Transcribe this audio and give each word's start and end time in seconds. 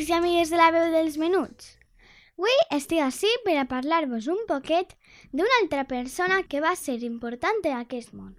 Amics 0.00 0.08
i 0.08 0.12
amigues 0.16 0.50
de 0.50 0.56
la 0.56 0.70
veu 0.72 0.92
dels 0.92 1.16
menuts. 1.18 1.76
Avui 2.38 2.54
estic 2.72 3.02
així 3.04 3.28
per 3.44 3.58
a 3.60 3.66
parlar-vos 3.68 4.28
un 4.32 4.46
poquet 4.48 4.94
d'una 5.32 5.58
altra 5.60 5.84
persona 5.84 6.42
que 6.42 6.62
va 6.64 6.72
ser 6.74 7.02
important 7.04 7.60
en 7.64 7.76
aquest 7.76 8.14
món. 8.14 8.32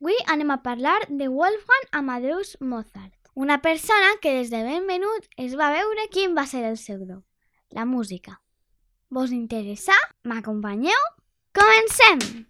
Avui 0.00 0.16
anem 0.26 0.50
a 0.50 0.62
parlar 0.62 1.04
de 1.08 1.28
Wolfgang 1.28 1.86
Amadeus 1.92 2.56
Mozart, 2.60 3.12
una 3.34 3.60
persona 3.60 4.16
que 4.22 4.32
des 4.38 4.48
de 4.48 4.62
ben 4.64 4.86
menut 4.86 5.28
es 5.36 5.56
va 5.58 5.68
veure 5.70 6.08
quin 6.08 6.34
va 6.36 6.46
ser 6.46 6.64
el 6.64 6.78
seu 6.78 7.04
do, 7.04 7.24
la 7.70 7.84
música. 7.84 8.40
Vos 9.10 9.32
interessa? 9.32 9.92
M'acompanyeu? 10.24 11.02
Comencem! 11.52 12.46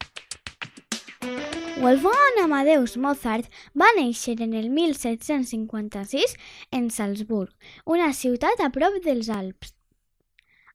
Wolfgang 1.76 2.38
Amadeus 2.40 2.94
Mozart 2.96 3.50
va 3.76 3.86
néixer 3.98 4.38
en 4.40 4.54
el 4.56 4.70
1756 4.72 6.32
en 6.72 6.86
Salzburg, 6.88 7.52
una 7.84 8.14
ciutat 8.16 8.62
a 8.64 8.70
prop 8.72 8.96
dels 9.04 9.28
Alps. 9.28 9.74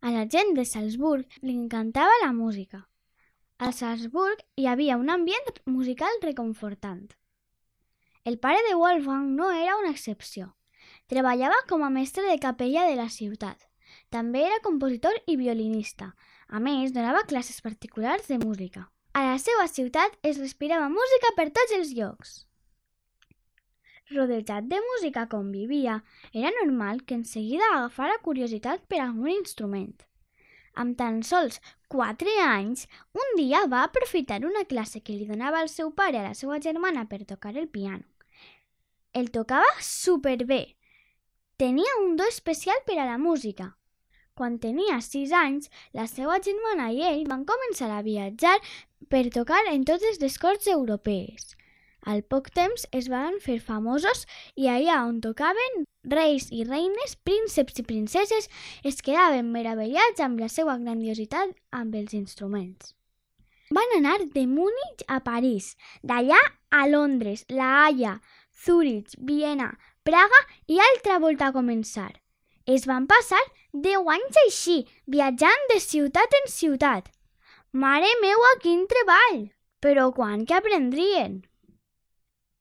A 0.05 0.13
la 0.13 0.27
gent 0.29 0.53
de 0.53 0.61
Salzburg 0.61 1.25
li 1.41 1.55
encantava 1.57 2.19
la 2.22 2.29
música. 2.38 2.83
A 3.57 3.72
Salzburg 3.73 4.45
hi 4.61 4.69
havia 4.69 4.99
un 5.02 5.09
ambient 5.09 5.49
musical 5.66 6.22
reconfortant. 6.22 7.09
El 8.23 8.38
pare 8.38 8.61
de 8.69 8.77
Wolfgang 8.77 9.33
no 9.33 9.49
era 9.49 9.81
una 9.81 9.89
excepció. 9.89 10.53
Treballava 11.09 11.66
com 11.67 11.81
a 11.81 11.89
mestre 11.89 12.29
de 12.29 12.38
capella 12.38 12.85
de 12.85 12.95
la 13.02 13.09
ciutat. 13.09 13.57
També 14.13 14.45
era 14.45 14.61
compositor 14.61 15.17
i 15.25 15.41
violinista. 15.41 16.13
A 16.47 16.61
més, 16.61 16.94
donava 16.94 17.25
classes 17.25 17.57
particulars 17.66 18.29
de 18.29 18.38
música. 18.38 18.91
A 19.11 19.21
la 19.25 19.39
seva 19.43 19.65
ciutat 19.67 20.13
es 20.23 20.37
respirava 20.39 20.87
música 20.91 21.33
per 21.35 21.49
tots 21.51 21.73
els 21.75 21.89
llocs. 21.97 22.29
Rodejat 24.11 24.69
de 24.71 24.77
música 24.85 25.25
com 25.31 25.49
vivia, 25.51 25.97
era 26.31 26.51
normal 26.61 27.01
que 27.03 27.17
en 27.19 27.25
seguida 27.27 27.67
agafara 27.73 28.21
curiositat 28.23 28.85
per 28.87 29.01
algun 29.03 29.33
instrument. 29.33 29.97
Amb 30.79 30.95
tan 30.99 31.19
sols 31.27 31.59
4 31.91 32.37
anys, 32.45 32.85
un 33.11 33.35
dia 33.35 33.65
va 33.73 33.81
aprofitar 33.83 34.39
una 34.47 34.63
classe 34.63 35.01
que 35.03 35.17
li 35.17 35.27
donava 35.27 35.59
el 35.65 35.71
seu 35.73 35.91
pare 35.91 36.21
a 36.21 36.29
la 36.29 36.37
seva 36.41 36.61
germana 36.63 37.03
per 37.11 37.25
tocar 37.27 37.57
el 37.57 37.67
piano. 37.67 38.07
El 39.11 39.27
tocava 39.35 39.67
superbé. 39.83 40.77
Tenia 41.59 41.99
un 42.05 42.15
do 42.15 42.27
especial 42.31 42.79
per 42.87 42.95
a 42.95 43.09
la 43.11 43.17
música. 43.19 43.73
Quan 44.39 44.55
tenia 44.63 45.01
6 45.03 45.35
anys, 45.35 45.67
la 45.91 46.07
seva 46.07 46.39
germana 46.39 46.87
i 46.95 47.03
ell 47.03 47.27
van 47.27 47.43
començar 47.45 47.91
a 47.91 47.99
viatjar 48.05 48.55
per 49.09 49.30
tocar 49.33 49.63
en 49.71 49.83
totes 49.88 50.19
les 50.21 50.38
corts 50.38 50.67
europees. 50.67 51.55
Al 52.02 52.23
poc 52.25 52.49
temps 52.49 52.88
es 52.97 53.07
van 53.13 53.38
fer 53.41 53.59
famosos 53.61 54.25
i 54.57 54.67
allà 54.67 55.03
on 55.05 55.19
tocaven 55.21 55.83
reis 56.03 56.47
i 56.49 56.63
reines, 56.66 57.13
prínceps 57.27 57.77
i 57.77 57.85
princeses 57.85 58.49
es 58.83 59.03
quedaven 59.05 59.52
meravellats 59.53 60.23
amb 60.25 60.41
la 60.41 60.50
seva 60.50 60.79
grandiositat 60.81 61.53
amb 61.69 61.95
els 61.95 62.16
instruments. 62.17 62.95
Van 63.72 63.94
anar 63.95 64.17
de 64.34 64.47
Múnich 64.47 65.06
a 65.07 65.22
París, 65.23 65.75
d'allà 66.03 66.39
a 66.72 66.88
Londres, 66.89 67.45
La 67.50 67.85
Haia, 67.85 68.18
Zúrich, 68.66 69.13
Viena, 69.18 69.69
Praga 70.03 70.41
i 70.68 70.81
altra 70.81 71.19
volta 71.19 71.47
a 71.47 71.56
començar. 71.56 72.09
Es 72.66 72.88
van 72.89 73.06
passar 73.07 73.41
10 73.72 74.09
anys 74.12 74.44
així, 74.47 74.78
viatjant 75.06 75.69
de 75.72 75.79
ciutat 75.79 76.35
en 76.41 76.51
ciutat. 76.51 77.07
Mare 77.73 78.07
meua, 78.19 78.47
quin 78.59 78.81
treball! 78.83 79.45
Però 79.79 80.09
quan 80.11 80.41
que 80.43 80.57
aprendrien? 80.57 81.37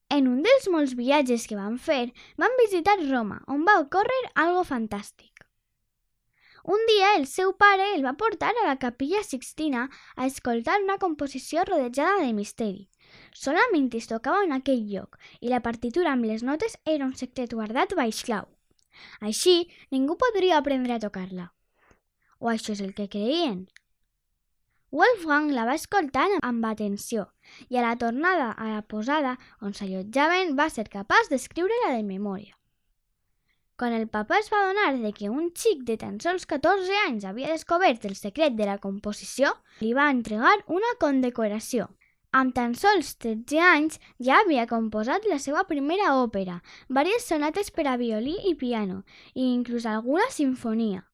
En 0.07 0.29
un 0.31 0.37
dels 0.45 0.69
molts 0.71 0.93
viatges 0.95 1.49
que 1.51 1.57
van 1.57 1.75
fer, 1.87 2.13
van 2.39 2.55
visitar 2.61 2.95
Roma, 3.01 3.41
on 3.51 3.65
va 3.67 3.75
ocórrer 3.81 4.21
algo 4.43 4.61
fantàstic. 4.63 5.43
Un 6.63 6.87
dia 6.87 7.09
el 7.17 7.27
seu 7.27 7.51
pare 7.59 7.89
el 7.97 8.05
va 8.07 8.15
portar 8.15 8.53
a 8.53 8.65
la 8.69 8.77
capilla 8.79 9.19
Sixtina 9.27 9.89
a 10.15 10.29
escoltar 10.31 10.79
una 10.79 10.97
composició 10.97 11.67
rodejada 11.67 12.23
de 12.23 12.31
misteri. 12.31 12.87
Solament 13.35 13.91
es 13.99 14.07
tocava 14.07 14.45
en 14.47 14.55
aquell 14.55 14.87
lloc 14.93 15.19
i 15.41 15.51
la 15.51 15.59
partitura 15.59 16.15
amb 16.15 16.23
les 16.31 16.41
notes 16.41 16.79
era 16.85 17.03
un 17.03 17.17
secret 17.19 17.51
guardat 17.51 17.97
baix 17.99 18.23
clau. 18.23 18.47
Així, 19.19 19.67
ningú 19.91 20.15
podria 20.15 20.63
aprendre 20.63 20.95
a 20.95 21.03
tocar-la. 21.03 21.51
O 22.39 22.47
això 22.47 22.71
és 22.71 22.79
el 22.79 22.95
que 22.95 23.11
creien. 23.11 23.65
Wolfgang 24.91 25.53
la 25.55 25.63
va 25.63 25.77
escoltar 25.79 26.25
amb 26.43 26.65
atenció 26.67 27.29
i 27.71 27.77
a 27.79 27.83
la 27.85 27.93
tornada 27.99 28.49
a 28.51 28.65
la 28.73 28.81
posada 28.93 29.37
on 29.63 29.71
s'allotjaven 29.77 30.57
va 30.57 30.65
ser 30.69 30.89
capaç 30.91 31.29
d'escriure-la 31.31 31.93
de 31.95 32.01
memòria. 32.03 32.51
Quan 33.79 33.95
el 33.97 34.09
papa 34.11 34.37
es 34.37 34.51
va 34.51 34.59
adonar 34.65 34.89
de 34.99 35.13
que 35.15 35.29
un 35.31 35.47
xic 35.55 35.85
de 35.87 35.95
tan 36.01 36.19
sols 36.19 36.43
14 36.45 36.97
anys 37.05 37.23
havia 37.25 37.53
descobert 37.53 38.03
el 38.05 38.17
secret 38.19 38.57
de 38.59 38.67
la 38.67 38.77
composició, 38.83 39.53
li 39.79 39.93
va 39.97 40.09
entregar 40.11 40.57
una 40.67 40.91
condecoració. 40.99 41.87
Amb 42.31 42.53
tan 42.55 42.75
sols 42.75 43.15
13 43.23 43.63
anys 43.63 43.97
ja 44.19 44.41
havia 44.43 44.67
composat 44.67 45.25
la 45.31 45.39
seva 45.39 45.63
primera 45.71 46.11
òpera, 46.19 46.59
diverses 46.89 47.31
sonates 47.31 47.71
per 47.71 47.87
a 47.87 47.95
violí 47.95 48.35
i 48.51 48.53
piano, 48.59 49.01
i 49.33 49.53
inclús 49.53 49.87
alguna 49.87 50.27
sinfonia. 50.35 51.07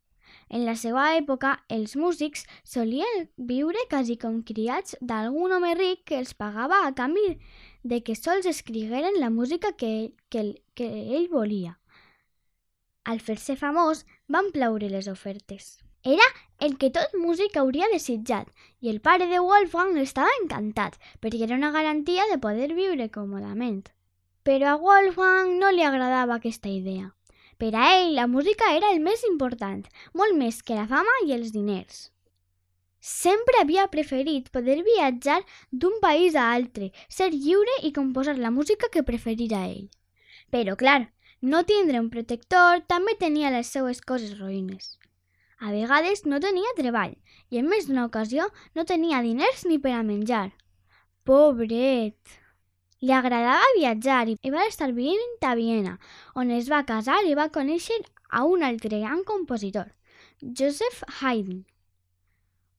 En 0.49 0.63
la 0.65 0.75
seva 0.79 1.09
època, 1.17 1.57
els 1.67 1.95
músics 1.99 2.45
solien 2.63 3.25
viure 3.49 3.81
quasi 3.91 4.15
com 4.21 4.43
criats 4.47 4.95
d'algun 5.01 5.55
home 5.57 5.73
ric 5.75 6.05
que 6.11 6.19
els 6.21 6.33
pagava 6.33 6.85
a 6.85 6.93
canvi 6.95 7.33
de 7.83 7.99
que 8.03 8.15
sols 8.15 8.45
escrigueren 8.45 9.19
la 9.19 9.29
música 9.29 9.73
que, 9.73 10.13
que, 10.29 10.61
que 10.73 10.87
ell 11.17 11.27
volia. 11.31 11.75
Al 13.03 13.19
fer-se 13.19 13.55
famós, 13.59 14.05
van 14.27 14.51
plaure 14.55 14.89
les 14.91 15.07
ofertes. 15.07 15.77
Era 16.03 16.27
el 16.59 16.77
que 16.79 16.89
tot 16.95 17.15
músic 17.19 17.57
hauria 17.59 17.87
desitjat 17.91 18.47
i 18.79 18.91
el 18.91 19.01
pare 19.03 19.27
de 19.27 19.39
Wolfgang 19.43 19.97
estava 19.99 20.31
encantat 20.41 20.95
perquè 21.19 21.43
era 21.47 21.59
una 21.59 21.73
garantia 21.75 22.27
de 22.31 22.39
poder 22.39 22.71
viure 22.77 23.09
còmodament. 23.11 23.83
Però 24.47 24.71
a 24.71 24.79
Wolfgang 24.79 25.57
no 25.59 25.71
li 25.75 25.83
agradava 25.83 26.39
aquesta 26.39 26.71
idea. 26.71 27.16
Per 27.57 27.71
a 27.73 27.87
ell, 27.97 28.13
la 28.13 28.27
música 28.27 28.69
era 28.75 28.91
el 28.93 28.99
més 29.01 29.23
important, 29.25 29.81
molt 30.13 30.37
més 30.37 30.61
que 30.61 30.77
la 30.77 30.85
fama 30.89 31.15
i 31.25 31.33
els 31.33 31.49
diners. 31.55 32.11
Sempre 33.01 33.61
havia 33.61 33.87
preferit 33.89 34.51
poder 34.53 34.77
viatjar 34.85 35.39
d'un 35.71 35.97
país 36.03 36.35
a 36.35 36.51
altre, 36.53 36.91
ser 37.09 37.31
lliure 37.33 37.79
i 37.83 37.93
composar 37.95 38.37
la 38.37 38.51
música 38.51 38.89
que 38.93 39.05
preferira 39.09 39.63
ell. 39.65 39.87
Però, 40.53 40.75
clar, 40.77 40.99
no 41.41 41.63
tindre 41.69 42.01
un 42.03 42.09
protector 42.13 42.83
també 42.93 43.17
tenia 43.19 43.53
les 43.53 43.73
seues 43.73 44.01
coses 44.01 44.37
roïnes. 44.39 44.97
A 45.59 45.73
vegades 45.73 46.25
no 46.29 46.39
tenia 46.43 46.77
treball 46.77 47.15
i 47.49 47.57
en 47.61 47.69
més 47.69 47.87
d'una 47.89 48.05
ocasió 48.05 48.51
no 48.77 48.85
tenia 48.85 49.23
diners 49.25 49.65
ni 49.65 49.79
per 49.81 49.97
a 49.97 50.03
menjar. 50.05 50.51
Pobret! 51.25 52.17
Li 53.05 53.13
agradava 53.13 53.65
viatjar 53.75 54.25
i 54.33 54.49
va 54.49 54.63
estar 54.65 54.87
vivint 54.89 55.43
a 55.45 55.51
Viena, 55.53 55.99
on 56.33 56.49
es 56.49 56.69
va 56.71 56.79
casar 56.85 57.19
i 57.29 57.35
va 57.37 57.51
conèixer 57.53 57.97
a 58.33 58.41
un 58.49 58.63
altre 58.65 58.97
gran 59.03 59.21
compositor, 59.23 59.91
Joseph 60.41 61.03
Haydn. 61.19 61.59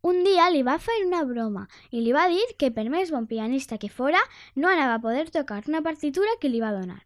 Un 0.02 0.18
dia 0.26 0.48
li 0.50 0.64
va 0.66 0.74
fer 0.82 0.96
una 1.04 1.22
broma 1.28 1.68
i 1.92 2.02
li 2.02 2.16
va 2.16 2.26
dir 2.34 2.42
que 2.58 2.72
per 2.74 2.88
més 2.90 3.14
bon 3.14 3.30
pianista 3.30 3.78
que 3.78 3.92
fora, 4.00 4.18
no 4.56 4.72
anava 4.72 4.98
a 4.98 5.04
poder 5.06 5.30
tocar 5.30 5.62
una 5.68 5.84
partitura 5.86 6.34
que 6.40 6.50
li 6.50 6.58
va 6.66 6.74
donar. 6.74 7.04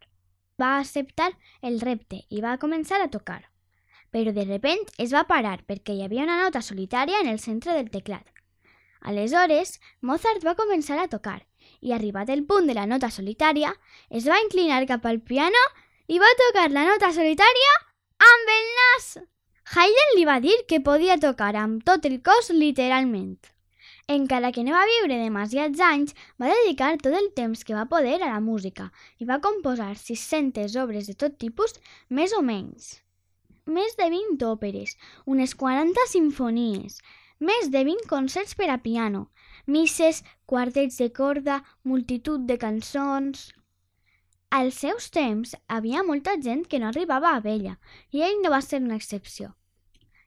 Va 0.57 0.79
acceptar 0.79 1.29
el 1.61 1.79
repte 1.85 2.23
i 2.29 2.41
va 2.41 2.57
començar 2.57 2.97
a 3.01 3.11
tocar. 3.13 3.43
Però 4.09 4.33
de 4.33 4.49
repent 4.49 4.89
es 4.97 5.13
va 5.13 5.27
parar 5.29 5.59
perquè 5.69 5.93
hi 5.93 6.01
havia 6.01 6.25
una 6.25 6.41
nota 6.41 6.65
solitària 6.65 7.21
en 7.21 7.29
el 7.29 7.37
centre 7.37 7.77
del 7.77 7.93
teclat. 7.93 8.25
Aleshores, 9.01 9.79
Mozart 10.01 10.45
va 10.45 10.57
començar 10.57 10.97
a 10.97 11.09
tocar 11.09 11.41
i, 11.83 11.91
arribat 11.91 12.31
el 12.31 12.45
punt 12.47 12.69
de 12.71 12.77
la 12.77 12.87
nota 12.87 13.11
solitària, 13.11 13.73
es 14.09 14.27
va 14.31 14.39
inclinar 14.41 14.85
cap 14.87 15.05
al 15.05 15.19
piano 15.19 15.61
i 16.07 16.19
va 16.23 16.31
tocar 16.39 16.69
la 16.71 16.87
nota 16.87 17.11
solitària 17.15 17.73
amb 18.31 18.53
el 18.57 18.69
nas. 18.79 19.09
Haydn 19.75 20.15
li 20.17 20.23
va 20.27 20.39
dir 20.43 20.55
que 20.67 20.83
podia 20.83 21.19
tocar 21.19 21.53
amb 21.59 21.83
tot 21.83 22.05
el 22.09 22.21
cos 22.23 22.51
literalment. 22.55 23.39
Encara 24.13 24.51
que 24.51 24.63
no 24.67 24.73
va 24.75 24.83
viure 24.89 25.15
demasiats 25.19 25.79
anys, 25.79 26.11
va 26.39 26.51
dedicar 26.51 26.91
tot 26.99 27.15
el 27.15 27.29
temps 27.37 27.63
que 27.63 27.75
va 27.75 27.87
poder 27.91 28.17
a 28.19 28.31
la 28.33 28.41
música 28.43 28.89
i 29.23 29.27
va 29.29 29.39
composar 29.45 29.93
600 29.95 30.75
obres 30.83 31.07
de 31.07 31.15
tot 31.15 31.37
tipus, 31.39 31.79
més 32.09 32.35
o 32.35 32.41
menys. 32.43 32.99
més 33.65 33.93
de 33.95 34.09
20 34.11 34.43
òperes, 34.43 34.97
unes 35.25 35.53
40 35.55 36.03
sinfonies, 36.11 36.97
més 37.49 37.69
de 37.73 37.83
20 37.87 38.07
concerts 38.09 38.55
per 38.59 38.69
a 38.71 38.77
piano, 38.83 39.27
misses, 39.67 40.21
quartets 40.45 40.99
de 41.01 41.09
corda, 41.11 41.63
multitud 41.83 42.47
de 42.47 42.57
cançons... 42.61 43.51
Als 44.53 44.77
seus 44.83 45.07
temps, 45.09 45.55
havia 45.65 46.03
molta 46.05 46.35
gent 46.37 46.67
que 46.69 46.77
no 46.77 46.91
arribava 46.91 47.31
a 47.33 47.39
vella, 47.41 47.73
i 48.13 48.21
ell 48.21 48.37
no 48.43 48.51
va 48.53 48.59
ser 48.61 48.83
una 48.83 48.99
excepció. 49.01 49.55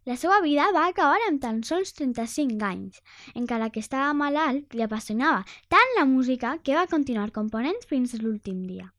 La 0.06 0.16
seva 0.18 0.40
vida 0.42 0.66
va 0.74 0.88
acabar 0.88 1.20
amb 1.28 1.40
tan 1.44 1.62
sols 1.68 1.94
35 2.00 2.66
anys. 2.66 2.98
Encara 3.38 3.70
que 3.70 3.84
estava 3.86 4.10
malalt, 4.18 4.74
li 4.74 4.82
apassionava 4.82 5.46
tant 5.70 5.94
la 6.00 6.08
música 6.10 6.56
que 6.62 6.74
va 6.74 6.90
continuar 6.90 7.30
component 7.38 7.80
fins 7.90 8.18
l'últim 8.18 8.66
dia. 8.66 8.90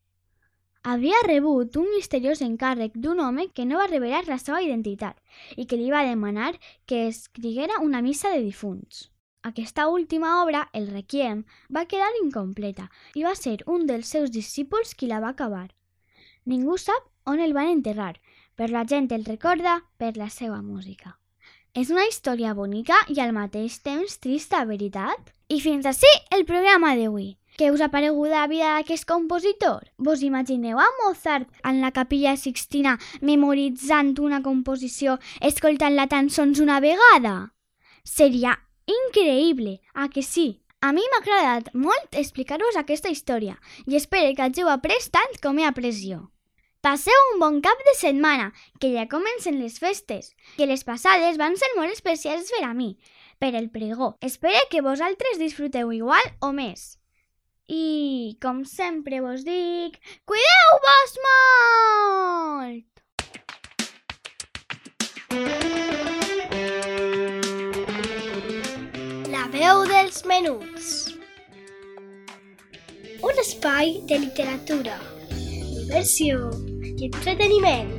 Havia 0.84 1.18
rebut 1.26 1.76
un 1.76 1.88
misteriós 1.90 2.40
encàrrec 2.40 2.94
d'un 2.94 3.18
home 3.20 3.48
que 3.50 3.64
no 3.66 3.78
va 3.80 3.88
revelar 3.90 4.22
la 4.28 4.38
seva 4.38 4.60
identitat 4.62 5.18
i 5.56 5.66
que 5.66 5.76
li 5.76 5.90
va 5.90 6.04
demanar 6.06 6.52
que 6.86 7.08
escriguera 7.08 7.80
una 7.82 8.02
missa 8.02 8.30
de 8.30 8.42
difunts. 8.44 9.10
Aquesta 9.42 9.88
última 9.88 10.42
obra, 10.42 10.68
el 10.72 10.86
Requiem, 10.92 11.44
va 11.74 11.86
quedar 11.90 12.10
incompleta 12.22 12.88
i 13.14 13.24
va 13.26 13.34
ser 13.34 13.58
un 13.66 13.86
dels 13.86 14.06
seus 14.06 14.30
discípuls 14.30 14.94
qui 14.94 15.10
la 15.10 15.20
va 15.20 15.34
acabar. 15.34 15.68
Ningú 16.46 16.78
sap 16.78 17.10
on 17.26 17.40
el 17.40 17.54
van 17.54 17.70
enterrar, 17.74 18.14
però 18.56 18.72
la 18.72 18.86
gent 18.86 19.10
el 19.12 19.24
recorda 19.24 19.80
per 19.98 20.16
la 20.16 20.30
seva 20.30 20.62
música. 20.62 21.18
És 21.74 21.90
una 21.90 22.06
història 22.08 22.54
bonica 22.54 22.96
i 23.12 23.18
al 23.20 23.34
mateix 23.36 23.78
temps 23.82 24.16
trista, 24.18 24.64
veritat? 24.64 25.34
I 25.48 25.60
fins 25.60 25.86
així 25.86 26.10
el 26.34 26.46
programa 26.46 26.94
d'avui. 26.96 27.36
Què 27.58 27.72
us 27.74 27.80
ha 27.82 27.88
paregut 27.90 28.30
la 28.30 28.44
vida 28.46 28.68
d'aquest 28.76 29.02
compositor? 29.10 29.80
Vos 29.98 30.20
imagineu 30.22 30.78
a 30.78 30.84
Mozart 31.00 31.48
en 31.66 31.80
la 31.82 31.90
capilla 31.90 32.36
Sixtina 32.38 32.92
memoritzant 33.20 34.12
una 34.22 34.38
composició 34.44 35.16
escoltant-la 35.48 36.04
tan 36.12 36.28
sols 36.30 36.60
una 36.62 36.76
vegada? 36.84 37.32
Seria 38.06 38.52
increïble, 38.86 39.80
a 39.92 40.06
que 40.06 40.22
sí? 40.22 40.62
A 40.78 40.92
mi 40.94 41.02
m'ha 41.02 41.18
agradat 41.18 41.72
molt 41.74 42.14
explicar-vos 42.20 42.78
aquesta 42.78 43.10
història 43.10 43.56
i 43.90 43.98
espero 43.98 44.30
que 44.36 44.46
hàgiu 44.46 44.70
après 44.70 45.10
tant 45.10 45.34
com 45.42 45.58
he 45.58 45.66
après 45.66 45.98
jo. 45.98 46.20
Passeu 46.86 47.24
un 47.32 47.42
bon 47.42 47.58
cap 47.60 47.82
de 47.88 47.96
setmana, 47.98 48.52
que 48.78 48.92
ja 48.92 49.08
comencen 49.10 49.58
les 49.58 49.80
festes, 49.82 50.30
que 50.54 50.70
les 50.70 50.86
passades 50.86 51.42
van 51.42 51.58
ser 51.58 51.72
molt 51.74 51.90
especials 51.90 52.54
per 52.54 52.62
a 52.68 52.70
mi, 52.70 52.92
per 53.42 53.50
el 53.58 53.66
pregó. 53.74 54.14
Espero 54.22 54.62
que 54.70 54.86
vosaltres 54.86 55.42
disfruteu 55.42 55.90
igual 55.90 56.22
o 56.38 56.54
més. 56.54 56.97
I, 57.68 58.34
com 58.40 58.62
sempre 58.64 59.20
vos 59.20 59.42
dic, 59.44 59.98
cuideu-vos 60.24 61.12
molt! 61.24 62.86
La 69.28 69.44
veu 69.52 69.84
dels 69.92 70.24
menuts. 70.24 71.12
Un 73.20 73.44
espai 73.44 74.00
de 74.08 74.16
literatura, 74.24 74.96
diversió 75.28 76.48
i 76.80 77.04
entreteniment. 77.10 77.92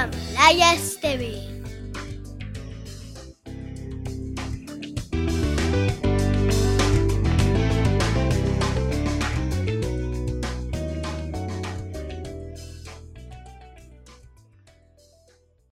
Amb 0.00 0.16
Laia 0.32 0.72